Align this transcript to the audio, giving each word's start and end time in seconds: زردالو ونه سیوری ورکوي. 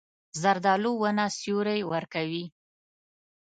زردالو 0.41 0.91
ونه 1.01 1.25
سیوری 1.37 1.81
ورکوي. 1.91 2.45